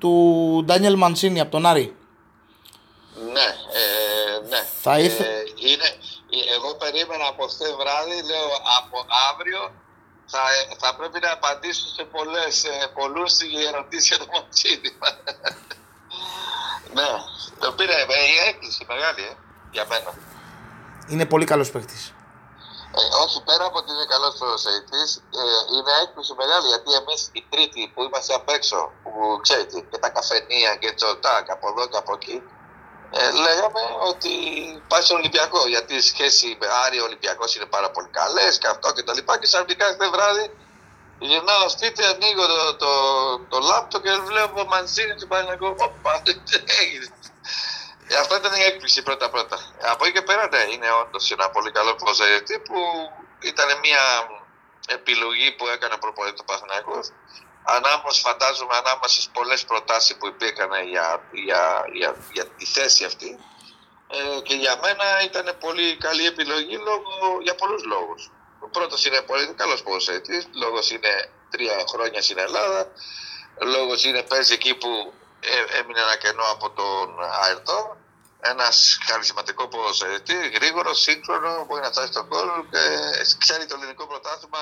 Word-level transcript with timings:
του 0.00 0.62
Ντάνιελ 0.64 0.96
Μανσίνη 0.96 1.40
από 1.40 1.50
τον 1.50 1.66
Άρη. 1.66 1.96
Ναι, 3.32 3.48
ε, 3.80 4.48
ναι. 4.48 4.60
Θα 4.82 4.94
Ε, 4.94 5.04
ήθε- 5.04 5.52
είναι, 5.68 5.88
εγώ 6.56 6.74
περίμενα 6.74 7.26
από 7.26 7.46
χθες 7.46 7.72
βράδυ, 7.80 8.22
λέω 8.30 8.48
από 8.78 8.96
αύριο 9.30 9.62
θα, 10.32 10.40
θα 10.78 10.94
πρέπει 10.96 11.18
να 11.20 11.30
απαντήσω 11.32 11.86
σε 11.96 12.04
πολλές, 12.14 12.64
ε, 12.64 12.86
πολλούς 12.98 13.32
ερωτήσεις 13.68 14.08
για 14.08 14.18
το 14.18 14.26
Μαντσίνη. 14.32 14.90
ναι, 16.96 17.10
το 17.60 17.72
πήρε 17.72 17.92
ε, 17.92 18.22
η 18.34 18.48
έκκληση 18.48 18.84
μεγάλη 18.88 19.22
ε, 19.22 19.34
για 19.70 19.84
μένα. 19.90 20.10
Είναι 21.08 21.26
πολύ 21.26 21.44
καλός 21.44 21.70
παίκτης. 21.70 22.14
Ε, 22.98 23.02
όχι, 23.24 23.38
πέρα 23.48 23.64
από 23.64 23.78
ότι 23.78 23.90
είναι 23.94 24.06
καλός 24.14 24.34
προσεητή, 24.38 25.02
ε, 25.40 25.42
είναι 25.74 25.92
έκπληξη 26.02 26.34
μεγάλη 26.42 26.66
γιατί 26.72 26.90
εμείς 27.00 27.20
οι 27.36 27.42
τρίτοι 27.50 27.80
που 27.94 28.00
είμαστε 28.02 28.32
απ' 28.34 28.48
έξω, 28.56 28.78
που 29.12 29.40
ξέρετε, 29.42 29.80
και 29.90 29.98
τα 29.98 30.08
καφενεία 30.08 30.74
και 30.80 30.92
τσοτάκ 30.92 31.50
από 31.50 31.66
εδώ 31.68 31.88
και 31.88 31.96
από 31.96 32.12
εκεί, 32.18 32.42
ε, 33.18 33.30
λέγαμε 33.44 33.82
ότι 34.10 34.32
πάει 34.88 35.02
στον 35.02 35.16
Ολυμπιακό. 35.16 35.66
Γιατί 35.66 35.94
η 35.94 36.00
σχέση 36.00 36.56
με 36.60 36.66
Άρη 36.84 37.00
Ολυμπιακός 37.00 37.56
είναι 37.56 37.66
πάρα 37.66 37.90
πολύ 37.90 38.08
καλές 38.20 38.58
και 38.58 38.68
αυτό 38.68 38.92
και 38.92 39.02
τα 39.02 39.14
λοιπά. 39.14 39.38
Και 39.38 39.46
ξαφνικά 39.46 39.84
χθες 39.94 40.08
βράδυ 40.08 40.50
γυρνάω 41.20 41.68
σπίτι, 41.68 42.04
ανοίγω 42.04 42.46
το, 42.46 42.76
το, 42.82 42.92
το 43.48 43.58
λάπτοπ 43.58 44.02
και 44.02 44.10
βλέπω 44.10 44.64
Μαντσίνη 44.64 45.14
και 45.14 45.26
πάει 45.26 45.44
να 45.44 45.56
πω, 45.56 45.66
Όπα, 45.66 46.12
τι 46.24 46.32
έγινε. 46.82 47.08
Ε, 48.08 48.16
αυτό 48.16 48.36
ήταν 48.36 48.52
η 48.54 48.62
έκπληξη 48.62 49.02
πρώτα-πρώτα. 49.02 49.58
Από 49.92 50.04
εκεί 50.04 50.12
και 50.12 50.22
πέρα, 50.22 50.48
ναι, 50.48 50.62
είναι 50.72 50.88
όντως 51.02 51.30
ένα 51.30 51.50
πολύ 51.50 51.70
καλό 51.70 51.94
προσεγγιστή 51.94 52.58
που 52.58 52.78
ήταν 53.40 53.68
μια 53.84 54.04
επιλογή 54.88 55.48
που 55.56 55.66
έκανε 55.66 55.94
ο 55.94 55.98
προπονητής 55.98 56.38
του 56.40 56.46
Παθηνακού. 56.50 57.00
Ανάμεσα, 57.62 58.20
φαντάζομαι, 58.20 58.76
ανάμεσα 58.76 59.20
στι 59.20 59.30
πολλές 59.32 59.64
προτάσεις 59.64 60.16
που 60.16 60.26
υπήρχαν 60.26 60.70
για, 60.88 61.22
για, 61.32 61.84
για, 61.92 62.16
για 62.32 62.46
τη 62.46 62.64
θέση 62.64 63.04
αυτή. 63.04 63.38
Ε, 64.12 64.40
και 64.40 64.54
για 64.54 64.78
μένα 64.82 65.22
ήταν 65.24 65.56
πολύ 65.60 65.96
καλή 65.96 66.26
επιλογή 66.26 66.76
λόγω, 66.76 67.40
για 67.42 67.54
πολλούς 67.54 67.84
λόγους. 67.84 68.30
Ο 68.60 68.68
πρώτος 68.68 69.04
είναι 69.06 69.20
πολύ 69.20 69.46
καλός 69.54 69.82
ποδοσφαιριστής, 69.82 70.48
λόγω 70.62 70.78
είναι 70.92 71.30
τρία 71.50 71.84
χρόνια 71.88 72.22
στην 72.22 72.38
Ελλάδα, 72.38 72.92
λόγω 73.74 73.94
είναι 74.06 74.22
πέρσι 74.22 74.52
εκεί 74.52 74.74
που 74.74 75.12
ε, 75.40 75.78
έμεινε 75.78 76.00
ένα 76.00 76.16
κενό 76.16 76.44
από 76.50 76.70
τον 76.70 77.06
Αερτό. 77.42 77.96
Ένας 78.42 78.98
χαρισματικός 79.06 79.68
ποδοσφαιριστής, 79.68 80.48
γρήγορος, 80.54 81.00
σύγχρονος, 81.00 81.66
μπορεί 81.66 81.82
να 81.82 81.90
φτάσει 81.90 82.12
στον 82.12 82.28
κόλ 82.28 82.48
και 82.70 82.82
ξέρει 83.38 83.66
το 83.66 83.74
ελληνικό 83.76 84.06
πρωτάθλημα 84.06 84.58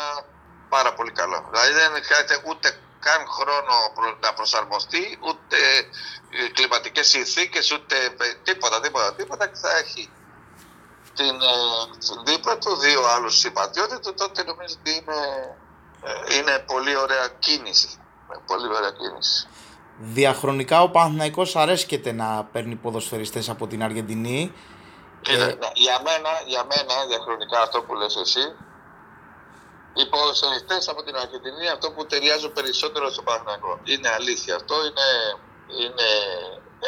πάρα 0.69 0.95
πολύ 0.95 1.13
καλό. 1.13 1.49
Δηλαδή 1.51 1.73
δεν 1.73 2.05
χρειάζεται 2.05 2.43
ούτε 2.47 2.81
καν 3.07 3.21
χρόνο 3.37 3.75
προ- 3.95 4.19
να 4.21 4.33
προσαρμοστεί, 4.33 5.19
ούτε 5.29 5.57
ε, 6.31 6.49
κλιματικές 6.57 7.07
συνθήκες, 7.09 7.73
ούτε 7.73 7.97
πε- 8.17 8.37
τίποτα, 8.43 8.81
τίποτα, 8.81 9.15
τίποτα 9.15 9.47
και 9.47 9.59
θα 9.65 9.77
έχει 9.77 10.11
την, 11.15 11.35
ε, 11.53 12.33
δίπλα 12.33 12.59
του 12.59 12.77
δύο 12.77 13.07
άλλους 13.15 13.39
συμπατριώτες 13.39 13.99
του, 13.99 14.15
τότε 14.15 14.45
νομίζω 14.45 14.75
ότι 14.81 14.91
είναι, 14.91 15.21
ε, 16.03 16.37
είναι 16.37 16.65
πολύ 16.67 16.97
ωραία 16.97 17.29
κίνηση. 17.39 17.89
Ε, 18.33 18.37
Πολύ 18.47 18.67
ωραία 18.77 18.91
κίνηση. 18.91 19.47
Διαχρονικά 20.01 20.83
ο 20.83 20.91
Παναθηναϊκός 20.91 21.57
αρέσκεται 21.57 22.13
να 22.13 22.45
παίρνει 22.53 22.75
ποδοσφαιριστές 22.75 23.49
από 23.49 23.67
την 23.67 23.83
Αργεντινή. 23.83 24.53
Κοίτα, 25.23 25.43
Ε, 25.45 25.47
ναι, 25.47 25.71
για, 25.75 26.01
μένα, 26.05 26.29
για 26.47 26.65
μένα, 26.65 27.07
διαχρονικά 27.09 27.61
αυτό 27.63 27.83
που 27.83 27.95
λες 27.95 28.17
εσύ, 28.17 28.41
οι 29.99 30.07
ποδοσφαιριστές 30.13 30.89
από 30.93 31.03
την 31.07 31.17
Αργεντινή 31.23 31.69
αυτό 31.69 31.87
που 31.95 32.07
ταιριάζουν 32.07 32.53
περισσότερο 32.53 33.11
στο 33.15 33.23
Παναγενικό. 33.23 33.73
Είναι 33.93 34.09
αλήθεια 34.19 34.55
αυτό, 34.61 34.75
είναι, 34.89 35.09
είναι, 35.83 36.09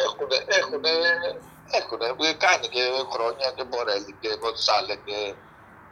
έχουν, 0.07 0.29
έχουν, 0.59 0.83
έχουν, 1.79 2.01
κάνει 2.45 2.67
και 2.75 2.83
χρόνια 3.13 3.49
και 3.57 3.65
Μπορέλη 3.69 4.13
και 4.21 4.31
Γκοτσάλε 4.39 4.95
και, 5.07 5.19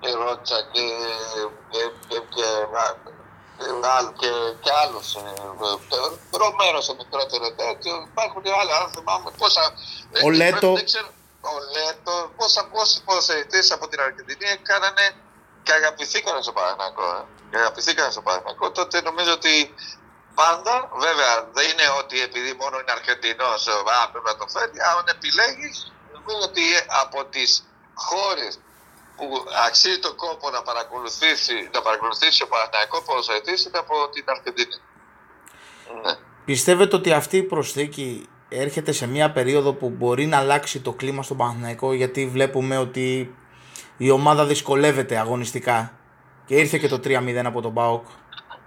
και 0.01 0.11
Ρότσα 0.21 0.59
και, 0.73 0.85
και, 1.33 1.43
και, 1.71 1.83
και, 2.09 2.19
και, 2.35 2.47
άλλ- 3.97 4.15
και, 4.21 4.31
και 4.63 4.71
άλλους 4.83 5.09
ε, 5.15 5.19
ε, 5.97 6.39
Ρωμέρο 6.41 6.81
σε 6.81 6.93
μικρότερο 7.01 7.47
τέτοιο 7.61 7.93
υπάρχουν 8.11 8.43
και 8.43 8.53
άλλοι 8.61 8.73
αν 8.81 8.87
θυμάμαι 8.95 9.31
πόσα 9.41 9.65
ε, 10.13 10.25
Ο 10.27 10.31
Λέτο. 10.31 10.73
δεν 10.75 10.85
ξέρω, 10.91 11.09
ο 11.55 11.57
Λέτο 11.75 12.15
πόσα 12.37 12.63
πόσοι 12.73 13.03
ποδοσφαιριστές 13.05 13.71
από 13.77 13.89
την 13.89 14.01
Αργεντινή 14.01 14.47
έκανανε 14.59 15.05
και 15.69 15.77
αγαπηθήκανε 15.81 16.41
στο 16.47 16.53
Παναγενικό 16.57 17.07
ε. 17.17 17.23
και 17.51 17.57
αγαπηθήκανε 17.63 18.11
στο 18.15 18.23
Παναγενικό 18.27 18.67
τότε 18.79 18.97
νομίζω 19.09 19.33
ότι 19.39 19.55
πάντα 20.41 20.75
βέβαια 21.05 21.33
δεν 21.57 21.67
είναι 21.71 21.89
ότι 22.01 22.17
επειδή 22.29 22.51
μόνο 22.63 22.75
είναι 22.81 22.93
Αργεντινός 22.99 23.61
ε, 23.73 23.75
α, 23.99 24.01
πρέπει 24.11 24.29
να 24.33 24.37
το 24.41 24.47
φέρει 24.55 24.77
αν 24.89 24.97
επιλέγεις 25.17 25.77
νομίζω 26.17 26.41
ότι 26.51 26.65
ε, 26.79 26.81
από 27.03 27.19
τις 27.35 27.51
χώρες 28.07 28.53
που 29.17 29.27
αξίζει 29.67 30.01
τον 30.07 30.15
κόπο 30.23 30.47
να 30.57 30.61
παρακολουθήσει, 30.69 31.57
να 31.75 31.81
παρακολουθήσει 31.87 32.39
ο 32.47 32.49
Παναθηναϊκός 32.53 33.03
ποδοσφαιριστής 33.07 33.61
είναι 33.67 33.81
από 33.85 33.95
την 34.15 34.25
Αργεντινή. 34.33 34.77
Ναι. 36.03 36.13
Πιστεύετε 36.51 36.95
ότι 37.01 37.11
αυτή 37.21 37.37
η 37.37 37.47
προσθήκη 37.53 38.09
έρχεται 38.65 38.93
σε 39.01 39.07
μια 39.15 39.29
περίοδο 39.37 39.71
που 39.81 39.89
μπορεί 39.99 40.27
να 40.27 40.39
αλλάξει 40.43 40.77
το 40.87 40.93
κλίμα 41.01 41.23
στον 41.23 41.37
Παναθηναϊκό 41.37 41.89
γιατί 41.93 42.21
βλέπουμε 42.37 42.77
ότι 42.87 43.35
η 43.97 44.11
ομάδα 44.11 44.45
δυσκολεύεται 44.45 45.17
αγωνιστικά 45.19 45.93
και 46.47 46.55
ήρθε 46.55 46.79
και 46.79 46.89
το 46.89 46.97
3-0 47.05 47.43
από 47.45 47.61
τον 47.61 47.75
ΠΑΟΚ. 47.75 48.07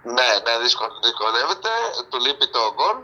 Ναι, 0.02 0.30
ναι, 0.44 0.54
δύσκολο, 0.62 0.92
δυσκολεύεται. 1.02 1.70
Του 2.08 2.18
λείπει 2.24 2.46
το 2.56 2.62
γκολ. 2.76 2.96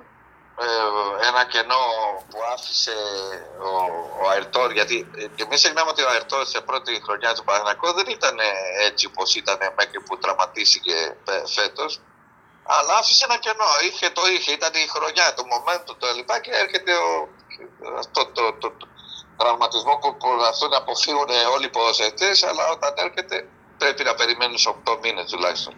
Ε, 0.61 1.27
ένα 1.29 1.43
κενό 1.53 1.83
που 2.31 2.39
άφησε 2.55 2.97
ο, 3.69 3.73
ο 4.23 4.29
Αερτόρ, 4.29 4.71
γιατί 4.73 4.97
ε, 5.17 5.27
και 5.37 5.45
μην 5.49 5.57
ξεχνάμε 5.61 5.91
ότι 5.91 6.03
ο 6.03 6.09
Αερτόρ 6.09 6.47
σε 6.47 6.61
πρώτη 6.61 6.93
χρονιά 7.05 7.35
του 7.35 7.45
Παναθηναϊκού 7.45 7.93
δεν 7.93 8.07
ήταν 8.17 8.37
έτσι 8.89 9.07
όπως 9.07 9.35
ήταν 9.35 9.59
μέχρι 9.79 10.01
που 10.07 10.19
τραυματίστηκε 10.19 10.97
φέτος. 11.57 12.01
Αλλά 12.75 12.93
άφησε 13.01 13.25
ένα 13.29 13.39
κενό. 13.45 13.71
Είχε 13.89 14.09
το 14.11 14.23
είχε, 14.35 14.51
ήταν 14.59 14.73
η 14.85 14.87
χρονιά, 14.95 15.35
το 15.35 15.43
momento 15.53 15.93
το 15.99 16.07
λοιπά 16.17 16.37
και 16.41 16.51
έρχεται 16.63 16.93
ο, 16.93 17.29
αυτό 17.99 18.21
το, 18.37 18.45
το, 18.61 18.69
το, 18.79 18.87
τραυματισμό 19.41 19.95
που 20.03 20.17
προσπαθούν 20.17 20.71
να 20.71 20.77
αποφύγουν 20.77 21.31
όλοι 21.55 21.67
οι 21.67 21.75
ποδοσφαιριστές, 21.77 22.43
αλλά 22.43 22.65
όταν 22.75 22.93
έρχεται 23.07 23.37
πρέπει 23.79 24.03
να 24.05 24.15
περιμένουν 24.15 24.57
8 24.85 24.99
μήνες 25.03 25.31
τουλάχιστον. 25.31 25.75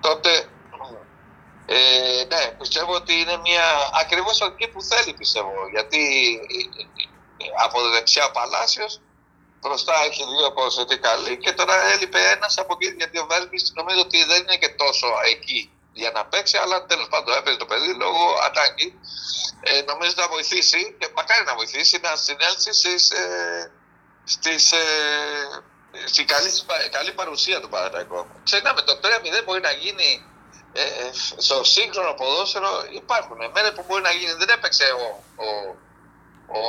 Τότε 0.00 0.30
ε, 1.66 2.24
ναι, 2.32 2.42
πιστεύω 2.58 2.92
ότι 2.94 3.12
είναι 3.20 3.36
μια 3.46 3.66
ακριβώς 4.02 4.40
εκεί 4.40 4.68
που 4.68 4.82
θέλει 4.82 5.12
πιστεύω. 5.14 5.68
Γιατί 5.74 6.00
ε, 7.36 7.44
από 7.64 7.80
το 7.80 7.90
δεξιά 7.90 8.24
ο 8.24 8.30
Παλάσιος 8.30 9.00
μπροστά 9.60 9.94
έχει 10.08 10.22
δύο 10.24 10.52
ποδοσφαιριστή 10.52 10.98
καλοί 10.98 11.36
και 11.44 11.52
τώρα 11.52 11.74
έλειπε 11.92 12.20
ένας 12.34 12.58
από 12.58 12.72
εκεί 12.76 12.94
γιατί 12.96 13.18
ο 13.18 13.26
Βέλγης 13.30 13.72
νομίζω 13.74 14.00
ότι 14.00 14.24
δεν 14.24 14.42
είναι 14.42 14.56
και 14.56 14.68
τόσο 14.68 15.08
εκεί 15.32 15.60
για 15.92 16.10
να 16.10 16.24
παίξει, 16.30 16.56
αλλά 16.56 16.86
τέλος 16.86 17.08
πάντων 17.08 17.36
έπαιζε 17.38 17.56
το 17.56 17.66
παιδί 17.66 17.92
λόγω 17.94 18.24
ανάγκη. 18.48 18.88
Ε, 19.70 19.82
νομίζω 19.82 20.12
να 20.16 20.28
βοηθήσει 20.28 20.96
και 20.98 21.08
μακάρι 21.16 21.44
να 21.44 21.54
βοηθήσει 21.54 21.98
να 22.02 22.16
συνέλθει 22.16 22.72
στις, 22.72 23.10
ε, 23.10 23.70
στις, 24.24 24.72
ε, 24.72 24.84
στην 26.04 26.26
καλή, 26.26 26.50
καλή 26.90 27.12
παρουσία 27.12 27.60
του 27.60 27.68
Παναθηναϊκού. 27.68 28.26
Ξεχνάμε, 28.44 28.80
το 28.82 28.94
3-0 29.02 29.42
μπορεί 29.44 29.60
να 29.60 29.72
γίνει 29.72 30.10
ε, 30.72 30.82
στο 31.36 31.64
σύγχρονο 31.64 32.12
ποδόσφαιρο. 32.14 32.70
Υπάρχουν 32.90 33.38
μέρες 33.54 33.72
που 33.72 33.84
μπορεί 33.86 34.02
να 34.02 34.10
γίνει. 34.10 34.32
Δεν 34.32 34.48
έπαιξε 34.48 34.84
ο, 35.02 35.06
ο, 35.44 35.48
ο, 36.58 36.60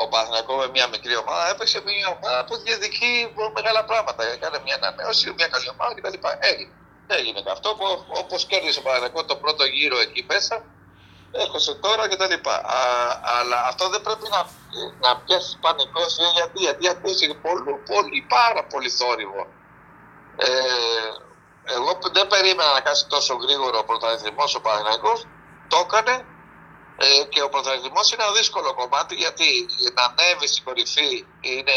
ο 0.00 0.08
Παναθηναϊκός 0.08 0.56
με 0.56 0.68
μια 0.70 0.86
μικρή 0.88 1.16
ομάδα, 1.16 1.48
έπαιξε 1.50 1.82
μια 1.84 2.08
ομάδα 2.16 2.44
που 2.44 2.56
διεκδικεί 2.56 3.32
μεγάλα 3.54 3.84
πράγματα. 3.84 4.22
Έκανε 4.26 4.58
μια 4.64 4.74
ανανέωση, 4.74 5.32
μια 5.36 5.48
καλή 5.48 5.68
ομάδα 5.74 5.94
κτλ. 5.94 6.18
Έγινε. 6.50 6.72
Έγινε 7.06 7.40
και 7.40 7.50
αυτό 7.50 7.68
που 7.74 7.84
όπως 8.08 8.46
κέρδισε 8.46 8.78
ο 8.78 8.82
Παναθηναϊκός 8.82 9.24
το 9.26 9.36
πρώτο 9.36 9.64
γύρο 9.64 9.98
εκεί 9.98 10.24
μέσα, 10.28 10.64
έχωσε 11.44 11.74
τώρα 11.74 12.08
κτλ. 12.08 12.34
Αλλά 13.38 13.58
αυτό 13.70 13.88
δεν 13.88 14.00
πρέπει 14.06 14.26
να, 14.34 14.40
να 15.04 15.10
πιάσει 15.16 15.58
πανικός 15.60 16.16
γιατί, 16.34 16.58
γιατί 16.66 16.88
ακούσει 16.88 17.24
πολύ, 17.42 17.72
πολύ, 17.92 18.26
πάρα 18.28 18.62
πολύ 18.64 18.90
θόρυβο. 18.90 19.42
Ε, 20.36 20.48
εγώ 21.76 21.98
δεν 22.12 22.26
περίμενα 22.26 22.72
να 22.72 22.80
κάνει 22.80 22.98
τόσο 23.08 23.34
γρήγορο 23.34 23.78
ο 23.78 23.84
πρωταθλητισμός 23.84 24.54
ο 24.54 24.60
Παναθηναϊκός, 24.60 25.26
το 25.68 25.78
έκανε 25.86 26.14
ε, 26.96 27.24
και 27.28 27.42
ο 27.42 27.48
πρωταθλητισμός 27.48 28.12
είναι 28.12 28.22
ένα 28.22 28.32
δύσκολο 28.32 28.74
κομμάτι 28.74 29.14
γιατί 29.14 29.48
να 29.96 30.02
ανέβει 30.08 30.46
στην 30.48 30.64
κορυφή 30.64 31.26
είναι 31.40 31.76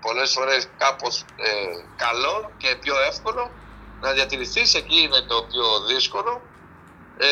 πολλές 0.00 0.30
φορές 0.32 0.68
κάπως 0.78 1.24
ε, 1.36 1.50
καλό 1.96 2.50
και 2.58 2.76
πιο 2.82 2.96
εύκολο 3.10 3.50
να 4.02 4.12
διατηρηθείς 4.12 4.74
εκεί 4.74 5.00
είναι 5.00 5.20
το 5.20 5.42
πιο 5.42 5.80
δύσκολο. 5.86 6.40
Ε, 7.18 7.26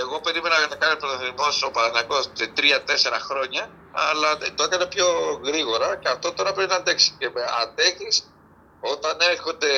εγώ 0.00 0.20
περίμενα 0.20 0.66
να 0.68 0.76
κάνει 0.76 0.96
πρωταθλητισμός 0.96 1.62
ο 1.62 1.70
Παναθηναϊκός 1.70 2.30
σε 2.32 2.52
3-4 2.56 2.60
χρόνια, 3.28 3.70
αλλά 3.92 4.38
το 4.54 4.62
έκανε 4.62 4.86
πιο 4.86 5.06
γρήγορα 5.44 5.96
και 5.96 6.08
αυτό 6.08 6.32
τώρα 6.32 6.52
πρέπει 6.52 6.70
να 6.70 6.76
αντέξει. 6.76 7.14
Και 7.18 7.30
αντέχεις 7.62 8.32
όταν 8.80 9.16
έρχονται 9.32 9.70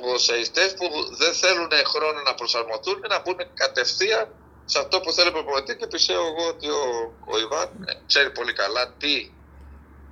ποσοιστές 0.00 0.74
που 0.74 0.86
δεν 1.16 1.32
θέλουν 1.32 1.70
χρόνο 1.92 2.20
να 2.22 2.34
προσαρμοθούν 2.34 3.00
και 3.00 3.08
να 3.08 3.20
μπουν 3.20 3.36
κατευθείαν 3.54 4.28
σε 4.64 4.78
αυτό 4.78 5.00
που 5.00 5.12
θέλει 5.12 5.30
προπονητής 5.30 5.76
και 5.76 5.86
πιστεύω 5.86 6.20
εγώ 6.20 6.48
ότι 6.48 6.68
ο, 6.68 6.84
ο 7.32 7.38
Ιβάν 7.38 7.68
ξέρει 8.06 8.30
πολύ 8.30 8.52
καλά 8.52 8.92
τι 8.98 9.30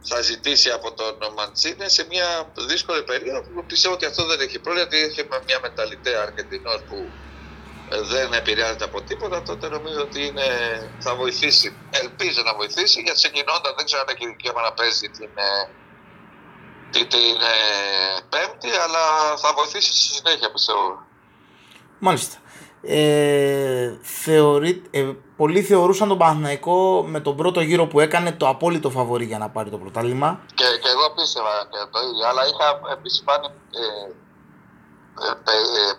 θα 0.09 0.21
ζητήσει 0.21 0.71
από 0.71 0.93
τον 0.93 1.33
Μαντσίνε 1.37 1.89
σε 1.89 2.07
μια 2.11 2.53
δύσκολη 2.69 3.03
περίοδο 3.03 3.41
που 3.43 3.65
πιστεύω 3.67 3.95
ότι 3.95 4.07
αυτό 4.07 4.25
δεν 4.25 4.41
έχει 4.41 4.59
πρόβλημα 4.59 4.89
γιατί 4.89 5.07
έχει 5.09 5.29
μια 5.47 5.59
μεταλλητέα 5.63 6.23
Αργεντινός 6.23 6.81
που 6.89 6.97
ε, 6.97 7.36
δεν 7.89 8.33
επηρεάζεται 8.33 8.85
από 8.85 9.03
τίποτα, 9.03 9.43
τότε 9.43 9.69
νομίζω 9.69 10.01
ότι 10.01 10.27
είναι, 10.27 10.47
θα 10.99 11.15
βοηθήσει. 11.15 11.77
Ελπίζω 11.91 12.43
να 12.45 12.55
βοηθήσει 12.55 13.01
γιατί 13.01 13.19
ξεκινώντα 13.23 13.75
δεν 13.77 13.85
ξέρω 13.85 14.01
αν 14.07 14.15
έχει 14.15 14.27
δικαίωμα 14.27 14.61
να 14.63 14.73
παίζει 14.73 15.09
την, 15.09 15.31
ε, 15.35 15.69
την, 16.91 17.09
την 17.09 17.39
ε, 17.55 18.21
Πέμπτη, 18.29 18.71
αλλά 18.85 19.37
θα 19.37 19.53
βοηθήσει 19.57 19.91
στη 19.97 20.15
συνέχεια 20.15 20.53
πιστεύω. 20.53 21.05
Μάλιστα. 21.99 22.37
Ε, 22.89 23.99
θεωρεί, 24.03 24.83
ε, 24.91 25.13
πολλοί 25.37 25.63
θεωρούσαν 25.63 26.09
τον 26.09 26.19
Παναθηναϊκό 26.19 27.05
με 27.09 27.21
τον 27.21 27.37
πρώτο 27.37 27.61
γύρο 27.61 27.87
που 27.87 28.01
έκανε 28.01 28.33
το 28.33 28.49
απόλυτο 28.49 28.91
φαβορή 28.91 29.25
για 29.25 29.39
να 29.39 29.49
πάρει 29.49 29.71
το 29.71 29.79
πρωτάθλημα. 29.79 30.41
Και, 30.55 30.65
και 30.83 30.89
εγώ 30.89 31.11
πίστευα 31.15 31.69
και 31.71 31.79
το 31.91 31.99
ίδιο, 32.09 32.29
αλλά 32.29 32.43
είχα 32.47 32.93
επισημάνει 32.93 33.47
ε, 33.47 33.79
ε, 33.79 34.11
ε, 34.11 34.26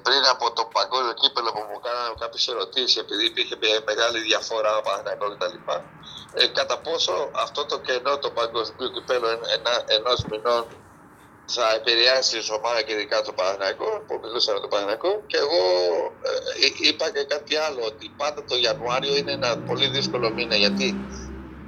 πριν 0.06 0.24
από 0.34 0.46
το 0.58 0.64
παγκόσμιο 0.78 1.14
κύπελο 1.22 1.50
που 1.56 1.64
μου 1.70 1.80
κάνανε 1.86 2.14
κάποιες 2.24 2.48
ερωτήσεις, 2.48 2.98
επειδή 3.04 3.26
υπήρχε 3.26 3.56
μια 3.62 3.80
μεγάλη 3.90 4.20
διαφορά 4.30 4.82
Παναθηναϊκό 4.82 5.26
κτλ. 5.34 5.56
Ε, 6.40 6.48
κατά 6.48 6.78
πόσο 6.86 7.30
αυτό 7.46 7.66
το 7.66 7.78
κενό 7.80 8.18
το 8.18 8.30
παγκόσμιο 8.40 8.88
κύπελο 8.96 9.28
ενός 9.98 10.20
μηνών 10.30 10.66
θα 11.56 11.74
επηρεάσει 11.80 12.40
τη 12.40 12.46
ομάδα 12.58 12.82
και 12.82 12.94
ειδικά 12.94 13.22
το 13.22 13.34
Παναθηναϊκό, 13.34 14.04
που 14.08 14.20
μιλούσα 14.24 14.54
με 14.54 14.60
το 14.60 14.68
Παναθηναϊκό. 14.68 15.12
Και 15.30 15.38
εγώ 15.38 15.64
ε, 16.22 16.88
είπα 16.88 17.06
και 17.10 17.24
κάτι 17.24 17.56
άλλο, 17.56 17.82
ότι 17.92 18.14
πάντα 18.18 18.44
το 18.50 18.56
Ιανουάριο 18.56 19.16
είναι 19.16 19.32
ένα 19.32 19.58
πολύ 19.58 19.88
δύσκολο 19.88 20.30
μήνα 20.30 20.56
γιατί 20.56 20.88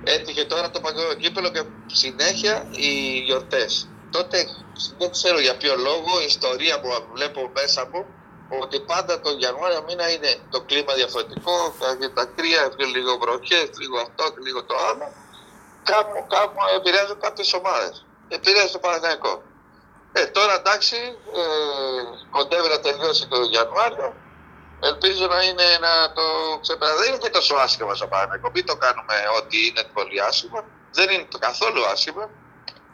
έτυχε 0.04 0.44
τώρα 0.46 0.69
το 0.69 0.80
παγκόσμιο 0.80 1.13
κύπελο 1.13 1.50
και 1.50 1.63
συνέχεια 1.86 2.68
οι 2.72 2.92
γιορτές 3.25 3.88
τότε 4.11 4.38
δεν 4.97 5.11
ξέρω 5.11 5.39
για 5.39 5.57
ποιο 5.57 5.75
λόγο, 5.75 6.21
η 6.21 6.25
ιστορία 6.25 6.79
που 6.79 6.89
βλέπω 7.13 7.51
μέσα 7.53 7.88
μου, 7.91 8.06
ότι 8.61 8.79
πάντα 8.79 9.19
τον 9.19 9.39
Ιανουάριο 9.39 9.83
μήνα 9.88 10.11
είναι 10.11 10.31
το 10.50 10.61
κλίμα 10.61 10.94
διαφορετικό, 10.94 11.73
τα 12.13 12.25
κρύα, 12.35 12.63
λίγο 12.95 13.17
βροχές, 13.17 13.69
λίγο 13.81 13.97
αυτό 14.00 14.23
και 14.33 14.41
λίγο 14.47 14.63
το 14.63 14.75
άλλο. 14.89 15.07
Κάπου, 15.83 16.25
κάπου 16.35 16.57
επηρεάζουν 16.77 17.19
κάποιε 17.19 17.45
ομάδες. 17.59 18.06
Επηρεάζει 18.27 18.71
το 18.71 18.79
Παναγενικό. 18.79 19.44
Ε, 20.12 20.25
τώρα 20.25 20.53
εντάξει, 20.53 20.97
ε, 21.39 21.44
κοντεύει 22.29 22.67
να 22.67 22.79
τελειώσει 22.79 23.27
το 23.27 23.38
Ιανουάριο. 23.53 24.13
Ελπίζω 24.89 25.27
να 25.27 25.41
είναι 25.47 25.67
να 25.85 25.94
το 26.17 26.25
ξεπεράσει. 26.62 26.97
Δεν 27.01 27.07
είναι 27.09 27.21
και 27.25 27.29
τόσο 27.29 27.55
άσχημα 27.55 27.95
στο 27.95 28.07
Παναγενικό. 28.07 28.51
Μην 28.53 28.65
το 28.65 28.75
κάνουμε 28.75 29.15
ότι 29.39 29.57
είναι 29.67 29.83
πολύ 29.94 30.21
άσχημα. 30.21 30.65
Δεν 30.91 31.09
είναι 31.09 31.27
καθόλου 31.39 31.85
άσχημα 31.85 32.29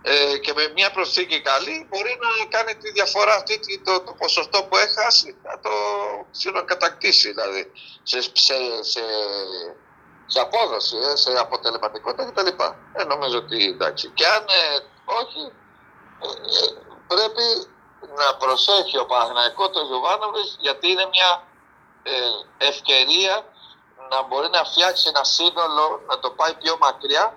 ε, 0.07 0.38
και 0.38 0.54
με 0.54 0.72
μια 0.75 0.92
προσθήκη 0.92 1.42
καλή 1.42 1.88
μπορεί 1.90 2.18
να 2.22 2.57
κάνει 2.57 2.75
τη 2.75 2.92
διαφορά 2.92 3.34
αυτή 3.36 3.81
το, 3.86 4.02
το 4.02 4.13
ποσοστό 4.13 4.63
που 4.63 4.78
έχασε 4.78 5.36
να 5.44 5.60
το 5.60 6.66
κατακτήσει 6.66 7.28
δηλαδή 7.30 7.72
σε, 8.04 8.22
σε, 8.22 8.57
σε, 8.81 9.02
σε 10.25 10.40
απόδοση, 10.40 10.98
ε, 10.98 11.16
σε 11.16 11.31
αποτελεσματικότητα 11.40 12.25
κτλ. 12.25 12.48
Ε, 12.94 13.04
νομίζω 13.04 13.38
ότι 13.38 13.66
εντάξει. 13.66 14.10
Και 14.10 14.28
αν 14.28 14.46
ε, 14.48 14.84
όχι, 15.06 15.42
ε, 16.22 16.28
ε, 16.28 16.68
πρέπει 17.07 17.46
να 18.19 18.36
προσέχει 18.36 18.98
ο 18.98 19.06
Παναγιακό 19.06 19.69
το 19.69 19.81
Γιωβάνοβης 19.81 20.57
γιατί 20.60 20.92
είναι 20.92 21.07
μια 21.12 21.48
ευκαιρία 22.57 23.46
να 24.10 24.24
μπορεί 24.24 24.50
να 24.50 24.63
φτιάξει 24.63 25.07
ένα 25.07 25.24
σύνολο, 25.24 26.02
να 26.07 26.19
το 26.19 26.30
πάει 26.30 26.54
πιο 26.54 26.78
μακριά 26.81 27.34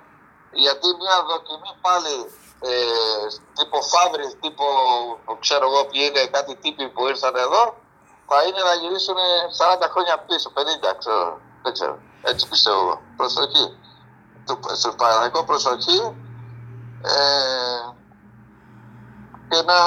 γιατί 0.52 0.86
μια 1.00 1.16
δοκιμή 1.28 1.72
πάλι 1.80 2.14
ε, 2.60 2.72
τύπο 3.56 3.78
Φαύρη, 3.92 4.26
τύπο 4.42 4.66
ξέρω 5.44 5.64
εγώ 5.70 5.80
ποιοι 5.90 6.02
είναι, 6.06 6.22
κάτι 6.36 6.52
τύποι 6.62 6.84
που 6.88 7.02
ήρθαν 7.08 7.34
εδώ, 7.36 7.62
θα 8.28 8.38
είναι 8.46 8.62
να 8.68 8.74
γυρίσουν 8.80 9.18
40 9.84 9.86
χρόνια 9.92 10.16
πίσω, 10.26 10.48
50 10.54 10.94
ξέρω, 10.98 11.40
δεν 11.62 11.72
ξέρω. 11.72 11.94
Έτσι 12.22 12.48
πιστεύω 12.48 12.80
εγώ. 12.80 13.00
Προσοχή. 13.16 13.66
Στο 14.74 14.90
παραδικό 15.00 15.44
προσοχή 15.44 15.98
ε, 17.02 17.80
και 19.48 19.62
να 19.70 19.78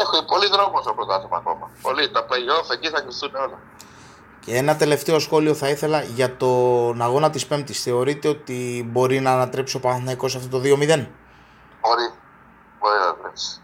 έχω 0.00 0.24
πολύ 0.24 0.48
δρόμο 0.48 0.80
στο 0.82 0.92
πρωτάθλημα 0.94 1.36
ακόμα. 1.36 1.70
Πολύ. 1.82 2.10
Τα 2.10 2.26
playoff 2.28 2.70
εκεί 2.72 2.88
θα 2.88 3.00
κλειστούν 3.00 3.34
όλα. 3.34 3.58
Και 4.44 4.56
ένα 4.56 4.76
τελευταίο 4.76 5.18
σχόλιο 5.18 5.54
θα 5.54 5.68
ήθελα 5.68 6.02
για 6.02 6.36
τον 6.36 7.02
αγώνα 7.02 7.30
της 7.30 7.46
Πέμπτης. 7.46 7.82
Θεωρείτε 7.82 8.28
ότι 8.28 8.88
μπορεί 8.92 9.20
να 9.20 9.32
ανατρέψει 9.32 9.76
ο 9.76 9.80
Παναθηναϊκός 9.80 10.34
αυτό 10.36 10.48
το 10.48 10.62
2-0? 10.64 11.06
Μπορεί. 11.82 12.08
Μπορεί 12.78 12.98
να 13.06 13.14
τρέξει. 13.14 13.62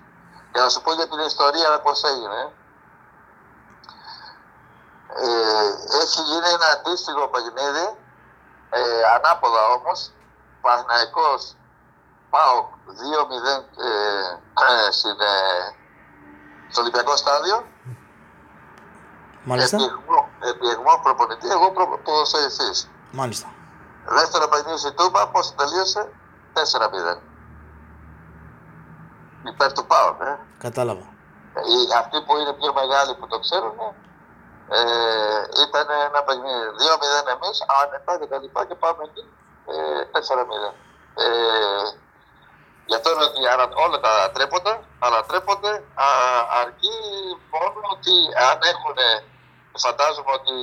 Για 0.52 0.62
να 0.62 0.68
σου 0.68 0.80
πω 0.82 0.92
για 0.92 1.08
την 1.08 1.18
ιστορία 1.18 1.80
πώς 1.80 2.02
έγινε. 2.02 2.40
Ε, 5.14 5.68
έχει 6.02 6.20
γίνει 6.30 6.48
ένα 6.56 6.68
αντίστοιχο 6.76 7.28
παιχνίδι, 7.32 7.86
ε, 8.70 8.80
ανάποδα 9.14 9.62
όμως, 9.76 10.12
Παναγικό 10.60 11.30
πάω 12.30 12.68
2-0 12.86 13.64
ε, 13.76 13.90
ε, 14.66 14.90
στο 16.70 16.80
Ολυμπιακό 16.80 17.16
στάδιο. 17.16 17.66
Μάλιστα. 19.44 19.76
Επιεγμό 20.40 21.00
προπονητή, 21.02 21.48
εγώ 21.48 21.70
προ, 21.70 22.00
ποδοσφαιριστής. 22.04 22.90
Μάλιστα. 23.10 23.48
Δεύτερο 24.04 24.48
παιχνίδι 24.48 24.78
στην 24.78 24.94
Τούμπα, 24.96 25.28
πώς 25.28 25.54
τελείωσε, 25.54 26.12
4-0 26.52 27.27
υπέρ 29.46 29.72
του 29.72 29.86
ΠΑΟ. 29.86 30.10
Ε. 30.20 30.38
Κατάλαβα. 30.58 31.06
Οι, 31.70 31.78
αυτοί 32.00 32.22
που 32.24 32.36
είναι 32.36 32.52
πιο 32.60 32.72
μεγάλοι 32.80 33.12
που 33.18 33.26
το 33.26 33.38
ξέρουν, 33.38 33.78
ε, 34.76 34.80
ήταν 35.64 35.86
ένα 36.08 36.20
παιχνίδι. 36.26 36.66
2-0 36.78 37.34
εμείς, 37.34 37.56
άνετα 37.80 38.12
και 38.18 38.26
τα 38.32 38.38
λοιπά 38.38 38.60
και 38.68 38.74
πάμε 38.74 39.02
εκεί 39.08 39.24
ε, 39.72 40.02
4-0. 40.12 40.72
Ε, 41.22 41.26
γι' 42.88 42.96
αυτό 42.98 43.08
είναι 43.12 43.24
ότι 43.30 43.40
όλα 43.84 43.98
τα 44.04 44.10
ανατρέπονται, 44.18 44.74
ανατρέπονται 45.06 45.72
α, 46.06 46.08
αρκεί 46.60 46.96
μόνο 47.54 47.80
ότι 47.94 48.14
αν 48.48 48.58
έχουν, 48.72 48.96
φαντάζομαι 49.84 50.32
ότι 50.38 50.54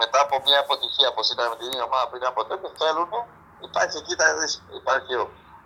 μετά 0.00 0.20
από 0.26 0.34
μια 0.46 0.58
αποτυχία 0.64 1.08
όπως 1.12 1.26
ήταν 1.32 1.48
με 1.50 1.56
την 1.56 1.66
ίδια 1.66 1.84
ομάδα 1.88 2.06
πριν 2.12 2.24
από 2.30 2.40
τότε, 2.48 2.66
θέλουν, 2.80 3.12
υπάρχει 3.68 3.96
εκεί, 4.02 4.14
υπάρχει 4.80 5.14
ο, 5.22 5.24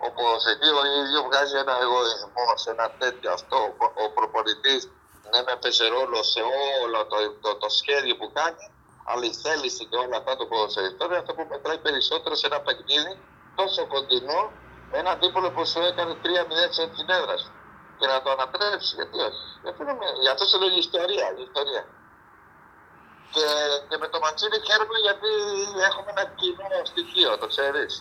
όπως 0.09 0.39
εκεί 0.53 0.69
ο 0.81 0.83
ίδιο 1.01 1.21
βγάζει 1.29 1.57
ένα 1.65 1.75
εγωισμό 1.85 2.47
σε 2.63 2.71
ένα 2.75 2.87
τέτοιο 3.03 3.31
αυτό. 3.39 3.59
Ο 4.05 4.07
προπονητής 4.17 4.83
ναι, 5.31 5.41
με 5.47 5.55
παίζει 5.61 5.87
ρόλο 5.97 6.19
σε 6.33 6.41
όλο 6.83 6.99
το, 7.11 7.17
το, 7.45 7.51
το, 7.63 7.69
σχέδιο 7.81 8.15
που 8.21 8.29
κάνει, 8.39 8.65
αλλά 9.11 9.25
η 9.33 9.35
θέληση 9.43 9.83
και 9.91 9.97
όλα 10.05 10.17
αυτά 10.21 10.33
το 10.37 10.45
ποδοσφαιριστό 10.51 11.05
είναι 11.07 11.21
αυτό 11.23 11.33
που 11.37 11.45
μετράει 11.51 11.79
περισσότερο 11.87 12.35
σε 12.41 12.47
ένα 12.51 12.61
παιχνίδι 12.67 13.13
τόσο 13.59 13.81
κοντινό 13.93 14.43
με 14.91 14.97
έναν 15.03 15.15
τύπο 15.21 15.39
που 15.55 15.63
σου 15.71 15.81
έκανε 15.91 16.13
3-0 16.23 16.27
σε 16.77 16.83
την 16.95 17.09
έδρα 17.19 17.37
σου. 17.43 17.53
Και 17.99 18.07
να 18.07 18.23
το 18.23 18.31
ανατρέψεις, 18.31 18.93
γιατί 18.99 19.17
όχι. 19.29 19.45
Γι' 20.23 20.31
αυτό 20.35 20.45
σε 20.51 20.57
λέω 20.59 20.71
η 20.79 20.83
ιστορία. 20.87 21.27
Η 21.39 21.43
ιστορία. 21.49 21.85
Και, 23.35 23.47
και 23.89 23.97
με 24.03 24.09
το 24.13 24.19
Μαντσίνη 24.23 24.59
χαίρομαι 24.67 24.99
γιατί 25.07 25.31
έχουμε 25.89 26.11
ένα 26.15 26.25
κοινό 26.39 26.81
στοιχείο, 26.91 27.39
το 27.39 27.47
ξέρεις. 27.53 27.93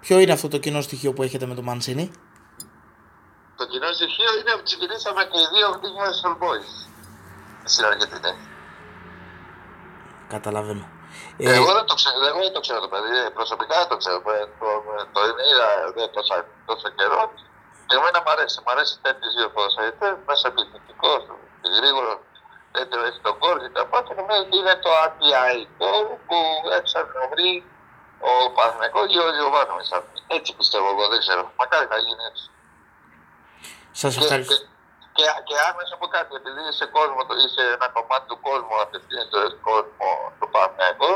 Ποιο 0.00 0.18
είναι 0.18 0.32
αυτό 0.32 0.48
το 0.48 0.58
κοινό 0.58 0.80
στοιχείο 0.80 1.12
που 1.12 1.22
έχετε 1.22 1.46
με 1.46 1.54
τον 1.54 1.64
Μανσίνη; 1.64 2.10
Το 3.56 3.66
κοινό 3.66 3.92
στοιχείο 3.92 4.30
είναι 4.38 4.52
ότι 4.54 4.62
ξεκινήσαμε 4.62 5.22
και 5.30 5.38
οι 5.42 5.46
δύο 5.54 5.66
National 6.06 6.34
Boys 6.42 6.68
στην 7.64 7.84
Αργεντινή. 7.84 8.32
Καταλαβαίνω. 10.28 10.84
Ε, 11.36 11.54
εγώ, 11.58 11.72
δεν 11.78 11.86
το 11.90 11.94
ξέρω, 12.00 12.16
εγώ 12.30 12.40
δεν 12.46 12.52
το 12.56 12.60
ξέρω 12.64 12.80
το 12.86 12.90
παιδί, 12.92 13.30
προσωπικά 13.38 13.74
δεν 13.82 13.88
το 13.92 13.96
ξέρω. 13.96 14.16
Ε, 14.16 14.46
το, 14.60 14.68
το, 15.14 15.20
το 15.36 15.40
είδα 15.48 15.68
δεν 15.96 16.08
τόσο, 16.16 16.34
τόσο 16.68 16.88
καιρό 16.98 17.22
και 17.86 17.96
εμένα 17.98 18.18
μου 18.22 18.30
αρέσει. 18.34 18.56
Μου 18.64 18.70
αρέσει 18.74 18.94
τέτοιες 19.06 19.32
δύο 19.36 19.48
ποδοσφαιρίτες, 19.54 20.12
μέσα 20.28 20.44
επιθετικό, 20.52 21.12
γρήγορο, 21.76 22.12
τέτοιο 22.76 22.98
έχει 23.08 23.20
τον 23.26 23.34
κόρ 23.42 23.56
και 23.62 23.70
τα 23.76 23.84
πάντα. 23.90 24.10
Νομίζω 24.20 24.40
ότι 24.46 24.56
είναι 24.60 24.76
το 24.86 24.92
αντιαϊκό 25.06 25.92
που 26.26 26.38
έψαχνε 26.78 27.14
να 27.20 27.26
βρει 27.32 27.50
ο 28.30 28.32
Παναγενικό 28.56 29.00
ή 29.14 29.16
ο 29.24 29.28
Ιωβάνοβιτ. 29.40 29.86
Έτσι 30.36 30.50
πιστεύω 30.58 30.86
εγώ, 30.94 31.04
δεν 31.12 31.20
ξέρω. 31.24 31.42
Μακάρι 31.60 31.86
να 31.94 31.98
γίνει 32.04 32.24
έτσι. 32.30 32.44
Σας 34.00 34.12
ευχαριστώ. 34.20 34.54
Και, 34.54 34.64
και, 35.16 35.26
και 35.46 35.56
αν 35.66 35.72
μέσα 35.78 35.92
από 35.98 36.06
κάτι, 36.16 36.30
επειδή 36.40 36.60
είσαι 36.70 36.86
κόσμο, 36.96 37.20
είσαι 37.42 37.62
ένα 37.76 37.88
κομμάτι 37.96 38.26
του 38.30 38.38
κόσμου, 38.48 38.74
απευθύνεται 38.84 39.38
στον 39.52 39.62
κόσμο 39.68 40.08
του 40.38 40.48
Παναγενικού, 40.52 41.12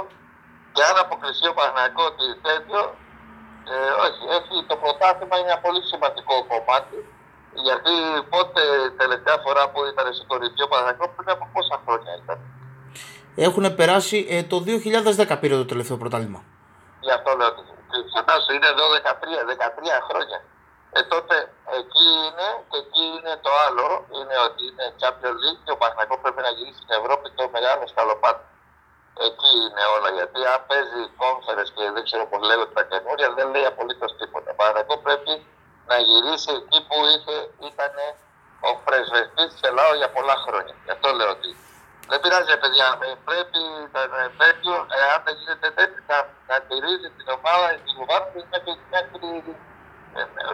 και 0.74 0.82
αν 0.88 0.94
αποκλειστεί 1.04 1.46
ο 1.52 1.54
Παναγενικό 1.58 2.02
ότι 2.12 2.26
τέτοιο, 2.48 2.80
ε, 3.72 3.92
όχι, 4.04 4.22
έχει, 4.36 4.54
το 4.70 4.76
πρωτάθλημα 4.82 5.34
είναι 5.38 5.50
ένα 5.52 5.60
πολύ 5.66 5.80
σημαντικό 5.90 6.34
κομμάτι. 6.52 6.98
Γιατί 7.66 7.94
πότε 8.32 8.62
τελευταία 9.02 9.38
φορά 9.44 9.62
που 9.70 9.78
ήταν 9.92 10.06
στην 10.16 10.26
κορυφή 10.30 10.62
ο 10.66 10.68
Παναγενικό 10.72 11.06
πριν 11.16 11.28
από 11.34 11.44
πόσα 11.54 11.76
χρόνια 11.84 12.12
ήταν. 12.22 12.38
έχουν 13.46 13.64
περάσει 13.80 14.18
ε, 14.34 14.42
το 14.52 14.56
2010 15.32 15.36
πήρε 15.40 15.54
το 15.62 15.66
τελευταίο 15.72 15.96
πρωτάθλημα. 16.02 16.40
Γι' 17.06 17.14
αυτό 17.18 17.30
λέω 17.38 17.48
ότι 17.52 17.62
φαντάσου 18.14 18.52
είναι 18.56 18.68
εδώ 18.74 18.84
13, 18.96 19.42
13 19.50 20.08
χρόνια. 20.08 20.38
Ε, 20.96 21.02
τότε 21.12 21.36
εκεί 21.80 22.06
είναι 22.24 22.48
και 22.70 22.78
εκεί 22.84 23.04
είναι 23.14 23.34
το 23.44 23.50
άλλο, 23.66 23.86
είναι 24.16 24.36
ότι 24.46 24.62
είναι 24.68 24.86
Champions 25.00 25.38
League 25.42 25.60
και 25.64 25.72
ο 25.76 25.78
Παναγιώ 25.80 26.16
πρέπει 26.24 26.42
να 26.46 26.50
γυρίσει 26.56 26.80
στην 26.84 26.94
Ευρώπη 27.00 27.26
το 27.38 27.44
μεγάλος 27.56 27.88
σκαλοπάτι. 27.92 28.44
Εκεί 29.28 29.52
είναι 29.64 29.84
όλα, 29.94 30.10
γιατί 30.18 30.38
αν 30.52 30.60
παίζει 30.68 31.02
κόμφερες 31.22 31.68
και 31.74 31.82
δεν 31.94 32.02
ξέρω 32.08 32.24
πώς 32.30 32.40
λέγονται 32.48 32.74
τα 32.78 32.84
καινούρια, 32.90 33.28
δεν 33.38 33.46
λέει 33.52 33.66
απολύτως 33.72 34.10
τίποτα. 34.18 34.48
Ο 34.54 34.56
Παναγιώ 34.60 34.96
πρέπει 35.06 35.32
να 35.90 35.96
γυρίσει 36.08 36.50
εκεί 36.60 36.78
που 36.88 36.96
είχε, 37.12 37.36
ήταν 37.70 37.94
ο 38.68 38.70
πρεσβευτής 38.86 39.48
της 39.54 39.62
Ελλάδα 39.70 39.94
για 40.00 40.10
πολλά 40.16 40.36
χρόνια. 40.44 40.74
Γι' 40.84 40.94
αυτό 40.96 41.08
λέω 41.18 41.30
ότι 41.36 41.50
δεν 42.10 42.18
πειράζει, 42.22 42.52
παιδιά. 42.62 42.86
Πρέπει 43.28 43.60
τέτοιο, 44.42 44.74
εάν 45.00 45.18
δεν 45.26 45.34
γίνεται 45.40 45.68
τέτοιο, 45.78 46.00
να, 46.10 46.18
να 46.50 46.56
τηρήσει 46.66 47.08
την 47.16 47.26
ομάδα, 47.36 47.66
την 47.86 47.96
ομάδα 48.04 48.26
μέχρι, 48.52 48.72
μέχρι 48.94 49.28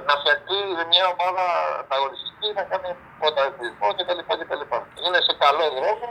να 0.08 0.14
φτιαχτεί 0.20 0.56
μια 0.92 1.04
ομάδα 1.14 1.44
ανταγωνιστική, 1.82 2.48
να 2.58 2.62
κάνει 2.70 2.90
πρωταθλητισμό 3.20 3.88
κτλ. 3.96 4.20
Είναι 5.04 5.20
σε 5.26 5.32
καλό 5.42 5.66
δρόμο. 5.78 6.08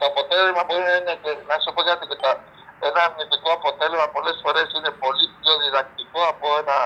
Το 0.00 0.06
αποτέλεσμα 0.12 0.62
μπορεί 0.66 0.84
να 0.90 0.94
είναι, 0.98 1.14
να 1.50 1.56
σου 1.62 1.70
πω 1.74 1.82
κάτι, 1.90 2.04
και 2.06 2.88
ένα 2.88 3.00
αρνητικό 3.06 3.50
αποτέλεσμα 3.58 4.08
πολλές 4.16 4.36
φορές 4.42 4.66
είναι 4.76 4.90
πολύ 5.04 5.24
πιο 5.40 5.52
διδακτικό 5.62 6.20
από 6.32 6.46
ένα, 6.60 6.78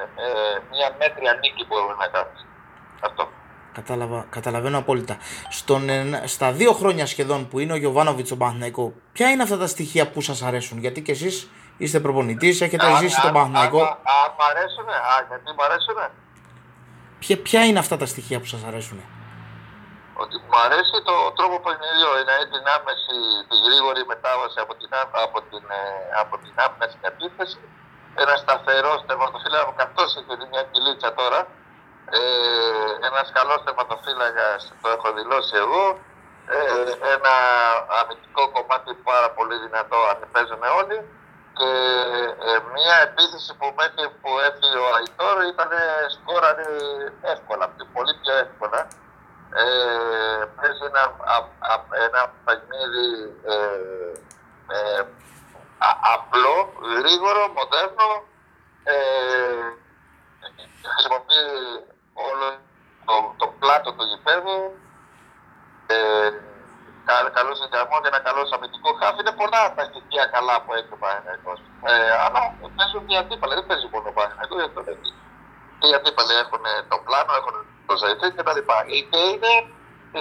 ε, 0.00 0.02
ε, 0.24 0.56
μια 0.72 0.88
μέτρια 0.98 1.32
νίκη 1.40 1.62
που 1.66 1.74
μπορεί 1.80 1.98
να 2.04 2.08
κάνεις. 2.14 2.40
Αυτό. 3.06 3.22
Κατάλαβα, 3.74 4.26
καταλαβαίνω 4.30 4.78
απόλυτα. 4.78 5.16
Στον, 5.48 5.82
στα 6.24 6.52
δύο 6.52 6.72
χρόνια 6.72 7.06
σχεδόν 7.06 7.48
που 7.48 7.58
είναι 7.58 7.72
ο 7.72 7.76
Γιωβάνοβιτς 7.76 8.26
στον 8.26 8.38
Παναθηναϊκό, 8.38 8.92
ποια 9.12 9.30
είναι 9.30 9.42
αυτά 9.42 9.56
τα 9.58 9.66
στοιχεία 9.66 10.04
που 10.10 10.20
σας 10.20 10.42
αρέσουν, 10.42 10.78
Γιατί 10.78 11.02
και 11.02 11.12
εσείς 11.12 11.50
είστε 11.76 11.98
προπονητής, 12.00 12.60
έχετε 12.60 12.86
α, 12.86 12.98
ζήσει 13.00 13.20
τον 13.20 13.32
Παναθηναϊκό. 13.32 13.82
Α, 13.82 14.16
μ' 14.36 14.44
αρέσουν, 14.50 14.88
α, 14.88 15.16
γιατί 15.28 15.48
μ' 15.56 15.62
αρέσουν. 15.68 15.98
Ποια, 17.18 17.36
ποια 17.46 17.60
είναι 17.68 17.80
αυτά 17.84 17.96
τα 18.02 18.06
στοιχεία 18.12 18.38
που 18.40 18.48
σας 18.54 18.62
αρέσουν, 18.68 18.98
Ότι 20.22 20.36
μου 20.46 20.56
αρέσει 20.66 20.96
το 21.08 21.16
τρόπο 21.38 21.56
που 21.62 21.68
είναι 21.72 21.88
είναι 22.20 22.36
την 22.54 22.64
άμεση, 22.76 23.16
τη 23.48 23.56
γρήγορη 23.66 24.00
μετάβαση 24.12 24.58
από 24.64 24.72
την, 24.80 24.90
από 25.26 25.38
την, 25.50 25.64
ε, 25.78 25.82
από 26.22 26.34
την 26.42 26.52
άμυνα 26.64 26.86
στην 26.92 27.04
επίθεση. 27.12 27.60
Ένα 28.22 28.34
σταθερό 28.42 28.92
τερματοφύλακα, 29.06 29.72
καθώς 29.82 30.10
έχει 30.18 30.34
μια 30.52 30.64
κυλίτσα 30.70 31.10
τώρα, 31.20 31.40
ε, 32.10 32.20
ένας 33.08 33.32
καλός 33.36 33.60
θεματοφύλακας, 33.64 34.72
το 34.82 34.88
έχω 34.88 35.08
δηλώσει 35.18 35.54
εγώ, 35.64 35.84
ε, 36.54 36.58
ένα 37.14 37.34
αμυντικό 37.98 38.42
κομμάτι 38.54 38.90
πάρα 39.08 39.30
πολύ 39.36 39.56
δυνατό 39.64 39.98
αν 40.10 40.18
παίζουμε 40.32 40.68
όλοι 40.80 40.98
και 41.58 41.70
ε, 42.48 42.56
μια 42.74 42.96
επίθεση 43.08 43.50
που 43.58 43.66
μέχρι 43.80 44.06
που 44.20 44.30
έφυγε 44.48 44.78
ο 44.84 44.88
Αϊτόρ 44.96 45.36
ήταν 45.52 45.70
σκόραρε 46.14 46.68
εύκολα, 47.32 47.66
πολύ 47.94 48.14
πιο 48.20 48.34
εύκολα. 48.44 48.80
Ε, 49.62 50.44
παίζει 50.56 50.84
ένα, 50.90 51.04
ένα 52.06 52.20
παιχνίδι 52.44 53.08
ε, 53.52 53.56
ε, 54.74 55.02
απλό, 56.14 56.56
γρήγορο, 56.98 57.42
μοντέρνο, 57.56 58.08
ε, 58.84 58.96
χρησιμοποιεί 60.90 61.44
όλο 62.28 62.46
το, 63.06 63.14
το 63.40 63.46
πλάτο 63.60 63.88
του 63.96 64.04
γηπέδου, 64.10 64.58
ε, 65.86 66.30
καλός 67.38 67.56
συνδυασμό 67.60 67.96
και 68.00 68.10
ένα 68.12 68.20
καλός 68.28 68.48
αμυντικό 68.54 68.90
χάφι. 69.00 69.20
Είναι 69.22 69.34
πολλά 69.40 69.62
τα 69.76 69.82
στοιχεία 69.88 70.24
καλά 70.34 70.54
που 70.62 70.70
έχει 70.78 70.92
ο 70.96 70.98
Παναγενικό. 71.02 71.52
Ε, 71.90 71.94
αλλά 72.24 72.40
παίζουν 72.76 73.02
και 73.08 73.16
αντίπαλοι, 73.22 73.54
δεν 73.58 73.66
παίζει 73.68 73.86
μόνο 73.92 74.08
ο 74.12 74.14
Παναγενικό. 74.16 74.56
Και 75.78 75.86
οι 75.90 75.94
αντίπαλοι 75.98 76.34
έχουν 76.42 76.64
το 76.90 76.96
πλάνο, 77.06 77.32
έχουν 77.40 77.54
το 77.88 77.94
ζαϊτή 78.00 78.28
κτλ. 78.36 78.60
Και 79.10 79.20
είναι 79.30 79.52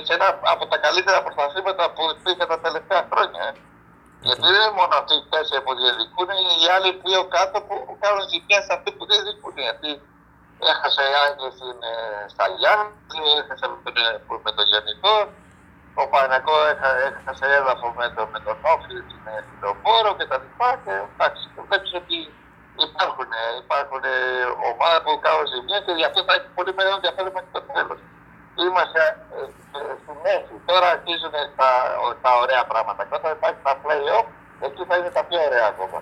σε 0.05 0.13
ένα 0.17 0.27
από 0.53 0.63
τα 0.71 0.77
καλύτερα 0.85 1.19
προστασίματα 1.25 1.83
που 1.93 2.01
υπήρχε 2.15 2.45
τα 2.51 2.59
τελευταία 2.65 3.01
χρόνια. 3.11 3.43
Ε. 3.49 3.51
Γιατί 4.27 4.41
δεν 4.41 4.61
είναι 4.61 4.77
μόνο 4.79 4.93
αυτοί 5.01 5.13
οι 5.19 5.25
τέσσερις 5.33 5.63
που 5.65 5.73
διεκδικούν, 5.79 6.29
οι 6.61 6.67
άλλοι 6.75 6.89
δύο 7.05 7.21
κάτω 7.35 7.57
που 7.67 7.75
κάνουν 8.03 8.23
ζημιά 8.31 8.59
σε 8.65 8.71
αυτοί 8.77 8.89
που 8.95 9.03
διεκδικούν. 9.09 9.53
Γιατί 9.67 9.89
έχασε 10.71 11.03
άγγιση 11.25 11.69
στα 12.33 12.45
Γιάννη, 12.57 13.23
έχασε 13.41 13.65
με, 13.71 13.89
με 14.45 14.51
το 14.57 14.63
Γενικό, 14.71 15.15
ο 16.01 16.03
Παναγό 16.11 16.57
έχασε 17.19 17.45
έδαφο 17.57 17.87
με, 17.99 18.05
το, 18.15 18.21
με 18.33 18.39
τον 18.45 18.57
Όφη, 18.73 18.95
στην 19.05 19.21
Λεωφόρο 19.61 20.11
και 20.17 20.25
τα 20.31 20.37
λοιπά 20.43 20.69
και 20.83 20.93
εντάξει, 21.13 21.43
βλέπεις 21.67 21.91
ότι 22.01 22.17
υπάρχουν, 22.87 23.31
υπάρχουν 23.63 24.03
ομάδες 24.69 25.01
που 25.05 25.13
κάνουν 25.25 25.45
ζημιά 25.51 25.79
και 25.85 25.93
γι' 25.99 26.07
αυτό 26.09 26.19
θα 26.27 26.33
έχει 26.37 26.49
πολύ 26.57 26.71
μεγάλο 26.77 26.97
ενδιαφέρον 26.99 27.31
μέχρι 27.35 27.51
το 27.57 27.61
τέλος. 27.75 27.99
Είμαστε 28.63 29.01
ε, 29.37 29.41
ε, 29.77 29.93
στη 30.01 30.13
μέση, 30.23 30.55
τώρα 30.69 30.87
αρχίζουν 30.95 31.35
τα, 31.59 31.69
τα 32.23 32.31
ωραία 32.43 32.63
πράγματα. 32.71 33.01
Και 33.07 33.15
όταν 33.19 33.31
υπάρχει 33.37 33.61
τα 33.67 33.73
play-off, 33.83 34.27
εκεί 34.67 34.81
θα 34.89 34.95
είναι 34.97 35.11
τα 35.17 35.23
πιο 35.27 35.39
ωραία 35.47 35.67
ακόμα 35.73 35.99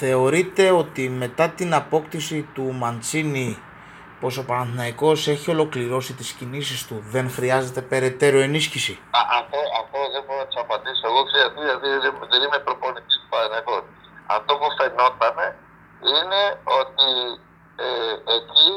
θεωρείτε 0.00 0.64
ότι 0.82 1.02
μετά 1.22 1.46
την 1.48 1.70
απόκτηση 1.74 2.38
του 2.54 2.66
Μαντσίνη 2.80 3.48
πως 4.20 4.34
ο 4.40 4.44
Παναθηναϊκός 4.44 5.28
έχει 5.34 5.50
ολοκληρώσει 5.50 6.12
τις 6.20 6.30
κινήσεις 6.38 6.86
του, 6.86 6.96
δεν 7.14 7.26
χρειάζεται 7.36 7.80
περαιτέρω 7.92 8.38
ενίσχυση; 8.48 8.94
Α, 9.18 9.20
αυτό, 9.40 9.58
αυτό 9.80 9.98
δεν 10.14 10.22
μπορώ 10.24 10.38
να 10.42 10.46
τους 10.48 10.60
απαντήσω. 10.64 11.04
Εγώ 11.10 11.20
ξέρω 11.28 11.48
γιατί 11.68 11.88
δεν, 12.04 12.12
δεν 12.32 12.40
είμαι 12.44 12.58
προπονητής 12.66 13.16
του 13.20 13.28
Παναθηναϊκού. 13.32 13.76
Αυτό 14.36 14.52
που 14.60 14.68
φαινόταν 14.78 15.36
είναι 16.14 16.42
ότι 16.80 17.10
ε, 17.84 17.88
εκεί 18.36 18.70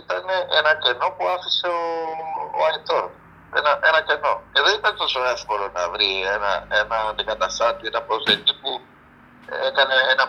ήταν 0.00 0.24
ένα 0.58 0.72
κενό 0.82 1.08
που 1.16 1.24
άφησε 1.34 1.66
ο, 1.80 1.82
ο 2.58 2.60
Αϊτόρ. 2.68 3.06
Ένα, 3.58 3.72
ένα 3.88 4.00
κενό. 4.08 4.34
Και 4.52 4.60
δεν 4.66 4.74
ήταν 4.80 4.94
τόσο 5.02 5.20
εύκολο 5.34 5.64
να 5.76 5.82
βρει 5.92 6.10
ένα, 6.36 6.52
ένα 6.80 6.96
αντικαταστάτη, 7.10 7.82
ένα 7.90 8.00
προσδετή 8.08 8.52
που 8.60 8.63
έκανε 9.68 9.94
ένα 10.12 10.24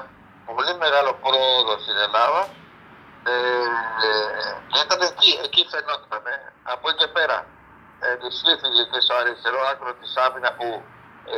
πολύ 0.48 0.74
μεγάλο 0.84 1.12
πρόοδο 1.24 1.74
στην 1.84 1.98
Ελλάδα 2.05 2.41
ε, 3.34 3.38
και 4.72 4.79
ήταν 4.86 5.00
εκεί, 5.10 5.32
εκεί 5.46 5.62
φαινόταν. 5.72 6.24
Ε. 6.34 6.38
Από 6.74 6.86
εκεί 6.89 6.98
και 7.01 7.08
πέρα 7.17 7.38
ε, 8.05 8.15
της 8.22 8.36
λύθηκες 8.46 8.88
και 8.91 9.00
στο 9.05 9.13
αριστερό 9.20 9.62
άκρο 9.72 9.91
της 10.00 10.12
άμυνα 10.25 10.50
που 10.58 10.67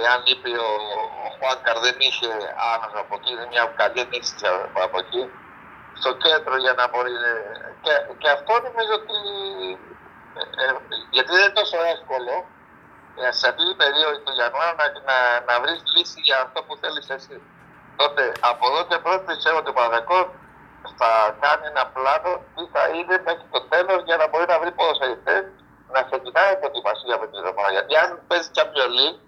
εάν 0.01 0.20
είπε 0.29 0.50
ο, 0.67 0.72
ο 1.24 1.27
Χουάνκαρ 1.36 1.77
δεν 1.86 1.98
είχε 2.08 2.29
άνος 2.74 2.94
από 3.03 3.13
εκεί, 3.20 3.32
δεν 3.39 3.48
μια 3.53 3.63
καλή 3.82 4.01
νύχτη 4.12 4.46
από 4.86 4.98
εκεί, 5.03 5.24
στο 6.00 6.12
κέντρο 6.24 6.56
για 6.65 6.74
να 6.79 6.86
μπορεί. 6.89 7.15
Και, 7.84 7.94
και 8.22 8.29
αυτό 8.38 8.53
νομίζω 8.67 8.94
ότι. 9.01 9.17
Ε, 10.39 10.44
ε, 10.63 10.67
γιατί 11.15 11.29
δεν 11.34 11.41
είναι 11.44 11.60
τόσο 11.62 11.77
εύκολο 11.96 12.36
σε 13.38 13.46
αυτή 13.50 13.63
την 13.70 13.77
περίοδο 13.82 14.17
του 14.24 14.34
Ιανουάριου 14.39 14.77
να, 14.82 14.86
να, 15.10 15.17
να 15.48 15.56
βρεις 15.62 15.79
λύση 15.96 16.20
για 16.27 16.38
αυτό 16.46 16.60
που 16.65 16.74
θέλεις 16.82 17.10
εσύ 17.17 17.38
τότε 18.01 18.24
από 18.51 18.63
εδώ 18.70 18.82
και 18.89 18.98
πρώτη 19.06 19.24
πιστεύω 19.32 19.58
ότι 19.62 19.70
ο 19.74 19.75
Παναγενικός 19.77 20.25
θα 21.00 21.12
κάνει 21.44 21.66
ένα 21.74 21.84
πλάνο 21.96 22.32
τι 22.56 22.63
θα 22.74 22.84
είναι 22.96 23.16
μέχρι 23.27 23.48
το 23.54 23.60
τέλος 23.74 24.00
για 24.10 24.18
να 24.22 24.25
μπορεί 24.30 24.46
να 24.54 24.58
βρει 24.62 24.72
ποδοσφαιριστές 24.77 25.44
να 25.96 26.00
ξεκινάει 26.10 26.54
προετοιμασία 26.62 27.16
με 27.22 27.25
την 27.32 27.42
ομάδα. 27.51 27.72
Γιατί 27.77 27.94
αν 28.04 28.10
παίζει 28.27 28.50
Champions 28.58 28.94
League, 28.98 29.20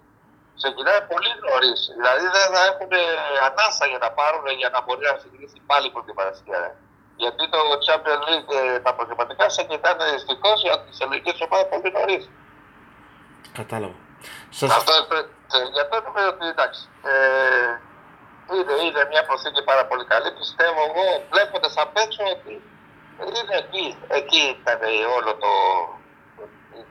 ξεκινάει 0.60 1.00
πολύ 1.12 1.30
νωρίς. 1.46 1.80
Δηλαδή 1.98 2.24
δεν 2.36 2.46
θα 2.54 2.62
έχουν 2.70 2.92
ανάσα 3.48 3.84
για 3.92 4.00
να 4.04 4.10
πάρουν 4.18 4.46
για 4.62 4.70
να 4.74 4.78
μπορεί 4.84 5.02
να 5.10 5.16
ξεκινήσει 5.20 5.58
πάλι 5.70 5.86
η 5.90 5.92
προετοιμασία. 5.94 6.60
Γιατί 7.22 7.42
το 7.54 7.60
Champions 7.86 8.22
League 8.28 8.46
και 8.50 8.60
τα 8.86 8.92
προγραμματικά 8.96 9.46
ξεκινάνε 9.54 10.04
δυστυχώς 10.16 10.58
για 10.66 10.74
τι 10.84 10.92
ελληνικέ 11.02 11.32
ομάδες 11.46 11.66
πολύ 11.72 11.88
νωρίς. 11.96 12.24
Κατάλαβα. 13.60 13.98
Σας... 14.58 14.70
Αυτό, 14.78 14.92
γι' 15.74 15.82
αυτό 15.84 15.96
νομίζω 16.06 16.28
ότι 16.34 16.44
εντάξει. 16.54 16.82
Ε, 17.12 17.89
είναι, 18.56 18.74
είναι 18.86 19.02
μια 19.12 19.22
προσθήκη 19.28 19.62
πάρα 19.70 19.84
πολύ 19.90 20.04
καλή. 20.12 20.28
Πιστεύω 20.40 20.80
εγώ, 20.90 21.06
βλέποντας 21.32 21.74
απ' 21.84 21.96
έξω, 22.04 22.22
ότι 22.34 22.52
είναι 23.38 23.54
εκεί. 23.62 23.86
Εκεί 24.18 24.42
ήταν 24.60 24.80
όλο 25.16 25.30
το, 25.42 25.52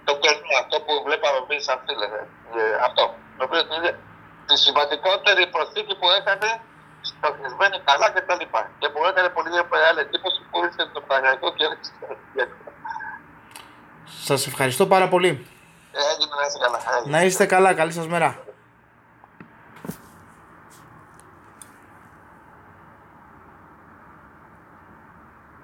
το 0.07 0.13
κενό, 0.21 0.53
αυτό 0.63 0.75
που 0.85 0.93
βλέπαμε 1.07 1.37
εμείς 1.43 1.63
σαν 1.67 1.77
φίλε. 1.85 2.07
Ε, 2.59 2.63
αυτό. 2.87 3.03
Νομίζω 3.41 3.61
ότι 3.65 3.73
είναι 3.79 3.91
τη 4.47 4.55
σημαντικότερη 4.65 5.43
προσθήκη 5.55 5.93
που 5.99 6.07
έκανε 6.19 6.49
στοχισμένη 7.09 7.77
καλά 7.89 8.07
και 8.13 8.21
τα 8.27 8.35
λοιπά. 8.39 8.61
Και 8.79 8.87
που 8.91 8.99
έκανε 9.09 9.29
πολύ 9.37 9.49
μεγάλη 9.73 9.99
εντύπωση 10.05 10.39
που 10.49 10.57
ήρθε 10.65 10.83
το 10.93 11.01
Παναγιακό 11.07 11.47
και 11.55 11.63
έδειξε. 11.67 11.91
Σας 14.27 14.47
ευχαριστώ 14.47 14.83
πάρα 14.93 15.07
πολύ. 15.13 15.31
Έγινε 16.11 16.33
να 16.39 16.45
είστε 16.47 16.59
καλά. 16.65 16.79
Να 17.05 17.19
είστε 17.21 17.45
καλά. 17.45 17.73
Καλή 17.73 17.91
σας 17.91 18.07
μέρα. 18.07 18.29